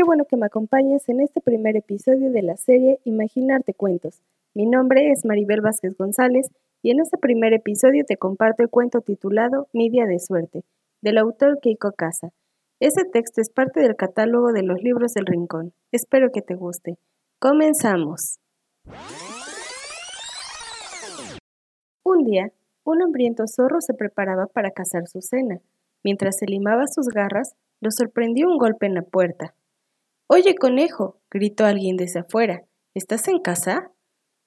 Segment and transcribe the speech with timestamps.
[0.00, 4.22] Qué bueno que me acompañes en este primer episodio de la serie Imaginarte Cuentos.
[4.54, 6.48] Mi nombre es Maribel Vázquez González
[6.80, 10.64] y en este primer episodio te comparto el cuento titulado Mi día de suerte,
[11.02, 12.30] del autor Keiko Casa.
[12.80, 15.74] Ese texto es parte del catálogo de los libros del Rincón.
[15.92, 16.96] Espero que te guste.
[17.38, 18.38] Comenzamos.
[22.04, 22.50] Un día,
[22.84, 25.60] un hambriento zorro se preparaba para cazar su cena.
[26.02, 29.54] Mientras se limaba sus garras, lo sorprendió un golpe en la puerta.
[30.32, 32.64] Oye, conejo, gritó alguien desde afuera.
[32.94, 33.90] ¿Estás en casa?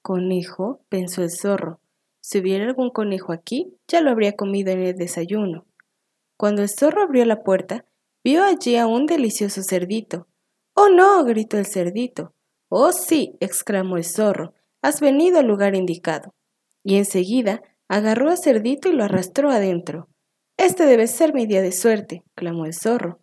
[0.00, 1.78] Conejo, pensó el zorro.
[2.22, 5.66] Si hubiera algún conejo aquí, ya lo habría comido en el desayuno.
[6.38, 7.84] Cuando el zorro abrió la puerta,
[8.24, 10.26] vio allí a un delicioso cerdito.
[10.74, 11.22] ¡Oh, no!
[11.26, 12.32] gritó el cerdito.
[12.70, 14.54] Oh, sí, exclamó el zorro.
[14.80, 16.34] Has venido al lugar indicado.
[16.82, 20.08] Y enseguida agarró al cerdito y lo arrastró adentro.
[20.56, 23.20] Este debe ser mi día de suerte, clamó el zorro.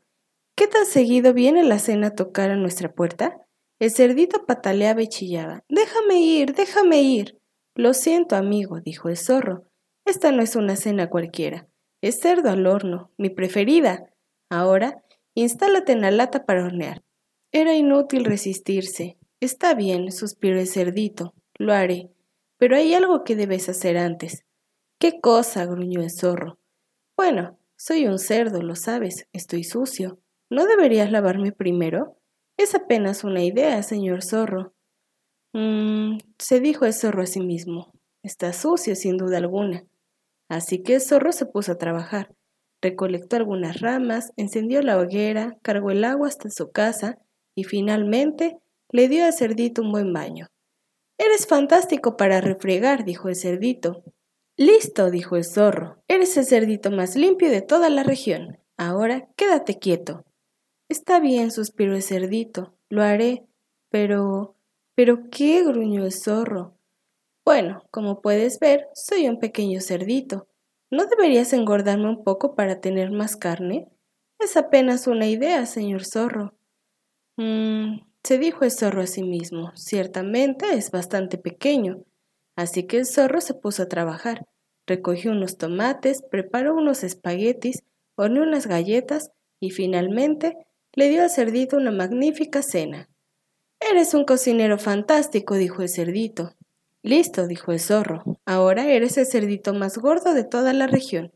[0.62, 3.36] ¿Qué tan seguido viene la cena a tocar a nuestra puerta?
[3.80, 5.64] El cerdito pataleaba y chillaba.
[5.68, 7.42] Déjame ir, déjame ir.
[7.74, 9.66] Lo siento, amigo, dijo el zorro.
[10.06, 11.68] Esta no es una cena cualquiera.
[12.00, 14.14] Es cerdo al horno, mi preferida.
[14.52, 15.04] Ahora,
[15.34, 17.02] instálate en la lata para hornear.
[17.52, 19.18] Era inútil resistirse.
[19.40, 21.34] Está bien, suspiró el cerdito.
[21.58, 22.12] Lo haré.
[22.60, 24.46] Pero hay algo que debes hacer antes.
[25.00, 25.66] ¿Qué cosa?
[25.66, 26.60] gruñó el zorro.
[27.18, 29.28] Bueno, soy un cerdo, lo sabes.
[29.34, 30.21] Estoy sucio.
[30.52, 32.18] ¿No deberías lavarme primero?
[32.58, 34.74] Es apenas una idea, señor zorro.
[35.54, 37.94] Mmm, se dijo el zorro a sí mismo.
[38.22, 39.86] Está sucio, sin duda alguna.
[40.50, 42.36] Así que el zorro se puso a trabajar.
[42.82, 47.18] Recolectó algunas ramas, encendió la hoguera, cargó el agua hasta su casa
[47.56, 48.58] y finalmente
[48.92, 50.48] le dio al cerdito un buen baño.
[51.18, 54.04] Eres fantástico para refregar, dijo el cerdito.
[54.58, 56.04] Listo, dijo el zorro.
[56.10, 58.58] Eres el cerdito más limpio de toda la región.
[58.76, 60.26] Ahora quédate quieto.
[60.92, 63.48] Está bien, suspiró el cerdito, lo haré,
[63.90, 64.58] pero...
[64.94, 65.64] ¿Pero qué?
[65.64, 66.76] gruñó el zorro.
[67.46, 70.50] Bueno, como puedes ver, soy un pequeño cerdito.
[70.90, 73.88] ¿No deberías engordarme un poco para tener más carne?
[74.38, 76.56] Es apenas una idea, señor zorro.
[77.38, 79.72] Mmm, se dijo el zorro a sí mismo.
[79.76, 82.04] Ciertamente es bastante pequeño.
[82.58, 84.46] Así que el zorro se puso a trabajar.
[84.86, 87.86] Recogió unos tomates, preparó unos espaguetis,
[88.18, 89.32] horneó unas galletas
[89.62, 90.58] y finalmente
[90.94, 93.10] le dio al cerdito una magnífica cena.
[93.80, 96.56] Eres un cocinero fantástico, dijo el cerdito.
[97.04, 98.24] Listo, dijo el zorro.
[98.46, 101.32] Ahora eres el cerdito más gordo de toda la región.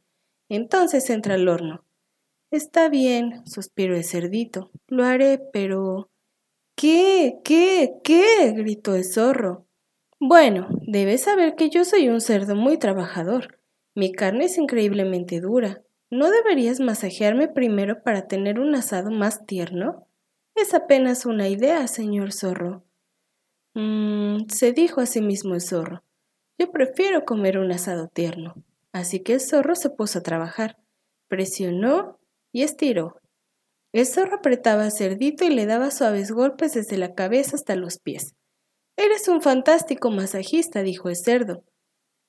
[0.50, 1.84] Entonces entra al horno.
[2.52, 4.72] Está bien, suspiró el cerdito.
[4.88, 6.10] Lo haré, pero.
[6.76, 7.40] ¿Qué?
[7.44, 7.96] ¿Qué?
[8.04, 8.52] ¿Qué?
[8.52, 9.66] gritó el zorro.
[10.20, 13.60] Bueno, debes saber que yo soy un cerdo muy trabajador.
[13.96, 15.82] Mi carne es increíblemente dura.
[16.16, 20.08] ¿No deberías masajearme primero para tener un asado más tierno?
[20.56, 22.86] Es apenas una idea, señor zorro.
[23.74, 26.04] Mmm, se dijo a sí mismo el zorro.
[26.58, 28.56] Yo prefiero comer un asado tierno.
[28.94, 30.78] Así que el zorro se puso a trabajar.
[31.28, 32.18] Presionó
[32.54, 33.20] y estiró.
[33.92, 38.00] El zorro apretaba al cerdito y le daba suaves golpes desde la cabeza hasta los
[38.00, 38.36] pies.
[38.96, 41.66] Eres un fantástico masajista, dijo el cerdo.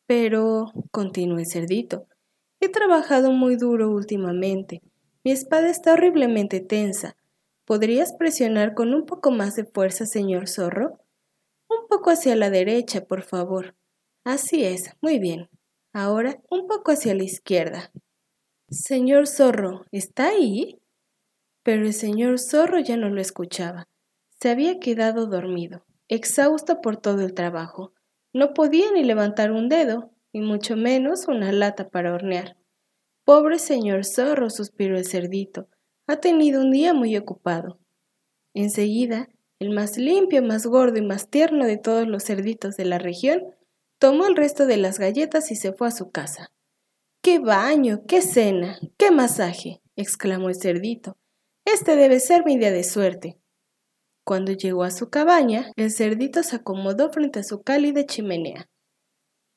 [0.09, 2.09] Pero, continuó el cerdito,
[2.61, 4.83] He trabajado muy duro últimamente.
[5.25, 7.17] Mi espada está horriblemente tensa.
[7.65, 11.01] ¿Podrías presionar con un poco más de fuerza, señor zorro?
[11.69, 13.75] Un poco hacia la derecha, por favor.
[14.25, 15.49] Así es, muy bien.
[15.93, 17.91] Ahora un poco hacia la izquierda.
[18.69, 20.81] Señor zorro, ¿está ahí?
[21.63, 23.89] Pero el señor zorro ya no lo escuchaba.
[24.41, 27.93] Se había quedado dormido, exhausto por todo el trabajo.
[28.33, 32.59] No podía ni levantar un dedo, y mucho menos una lata para hornear.
[33.25, 35.67] Pobre señor zorro, suspiró el cerdito,
[36.07, 37.79] ha tenido un día muy ocupado.
[38.53, 42.99] Enseguida, el más limpio, más gordo y más tierno de todos los cerditos de la
[42.99, 43.45] región,
[43.99, 46.53] tomó el resto de las galletas y se fue a su casa.
[47.23, 48.03] ¡Qué baño!
[48.07, 48.79] ¡Qué cena!
[48.99, 49.81] ¡Qué masaje!
[49.97, 51.17] exclamó el cerdito.
[51.65, 53.39] Este debe ser mi día de suerte.
[54.23, 58.69] Cuando llegó a su cabaña, el cerdito se acomodó frente a su cálida chimenea.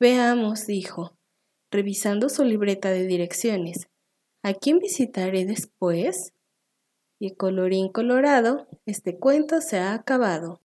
[0.01, 1.17] Veamos, dijo,
[1.71, 3.89] revisando su libreta de direcciones.
[4.43, 6.33] ¿A quién visitaré después?
[7.19, 10.61] Y colorín colorado, este cuento se ha acabado.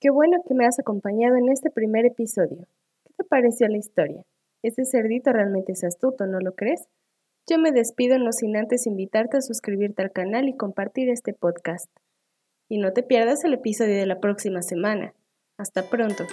[0.00, 2.66] Qué bueno que me has acompañado en este primer episodio.
[3.04, 4.24] ¿Qué te pareció la historia?
[4.62, 6.88] Este cerdito realmente es astuto, ¿no lo crees?
[7.46, 11.90] Yo me despido no sin antes invitarte a suscribirte al canal y compartir este podcast.
[12.70, 15.12] Y no te pierdas el episodio de la próxima semana.
[15.62, 16.26] Hasta pronto.